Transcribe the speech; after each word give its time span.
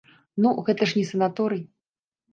Ну, 0.45 0.53
гэта 0.69 0.87
ж 0.91 0.97
не 1.01 1.05
санаторый. 1.13 1.63